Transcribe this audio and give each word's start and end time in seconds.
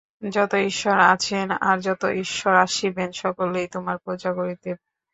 যত 0.29 0.51
ঈশ্বর 0.69 0.97
আছেন 1.09 1.47
আর 1.61 1.77
যত 1.81 2.03
ঈশ্বর 2.23 2.53
আসিবেন, 2.65 3.09
সকলকেই 3.15 3.67
তোমরা 3.67 3.95
পূজা 4.03 4.31
করিতে 4.33 4.69
পার। 4.71 4.83